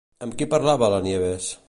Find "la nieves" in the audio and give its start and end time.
0.95-1.53